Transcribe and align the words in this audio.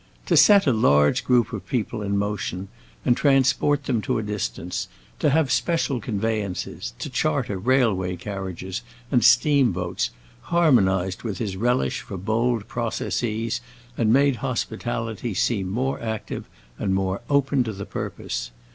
To 0.25 0.35
set 0.35 0.65
a 0.65 0.73
large 0.73 1.23
group 1.23 1.53
of 1.53 1.67
people 1.67 2.01
in 2.01 2.17
motion 2.17 2.69
and 3.05 3.15
transport 3.15 3.83
them 3.83 4.01
to 4.01 4.17
a 4.17 4.23
distance, 4.23 4.87
to 5.19 5.29
have 5.29 5.51
special 5.51 5.99
conveyances, 6.01 6.95
to 6.97 7.07
charter 7.07 7.59
railway 7.59 8.15
carriages 8.15 8.81
and 9.11 9.23
steamboats, 9.23 10.09
harmonized 10.41 11.21
with 11.21 11.37
his 11.37 11.55
relish 11.55 12.01
for 12.01 12.17
bold 12.17 12.67
processes, 12.67 13.61
and 13.95 14.11
made 14.11 14.37
hospitality 14.37 15.35
seem 15.35 15.69
more 15.69 16.01
active 16.01 16.45
and 16.79 16.95
more 16.95 17.21
to 17.29 17.71
the 17.71 17.85
purpose. 17.85 18.49